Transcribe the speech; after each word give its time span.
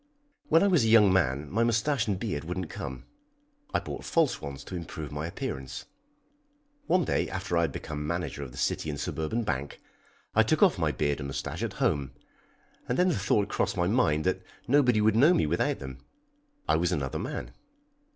When 0.49 0.63
I 0.63 0.67
was 0.67 0.83
a 0.83 0.87
young 0.87 1.13
man 1.13 1.47
my 1.51 1.63
moustache 1.63 2.07
and 2.07 2.19
beard 2.19 2.43
wouldn't 2.43 2.71
come. 2.71 3.05
I 3.71 3.79
bought 3.79 4.03
false 4.03 4.41
ones 4.41 4.63
to 4.63 4.75
improve 4.75 5.11
my 5.11 5.27
appearance. 5.27 5.85
One 6.87 7.05
day, 7.05 7.29
after 7.29 7.55
I 7.55 7.61
had 7.61 7.71
become 7.71 8.07
manager 8.07 8.41
of 8.41 8.51
the 8.51 8.57
City 8.57 8.89
and 8.89 8.99
Suburban 8.99 9.43
Bank, 9.43 9.79
I 10.33 10.41
took 10.41 10.63
off 10.63 10.79
my 10.79 10.91
beard 10.91 11.19
and 11.19 11.27
moustache 11.27 11.61
at 11.61 11.73
home, 11.73 12.13
and 12.89 12.97
then 12.97 13.09
the 13.09 13.19
thought 13.19 13.47
crossed 13.47 13.77
my 13.77 13.85
mind 13.85 14.23
that 14.23 14.41
nobody 14.67 15.01
would 15.01 15.15
know 15.15 15.35
me 15.35 15.45
without 15.45 15.77
them. 15.77 15.99
I 16.67 16.77
was 16.77 16.91
another 16.91 17.19
man. 17.19 17.51